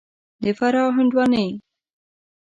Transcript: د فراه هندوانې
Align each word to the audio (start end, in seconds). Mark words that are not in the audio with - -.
د 0.43 0.45
فراه 0.57 0.89
هندوانې 0.97 1.47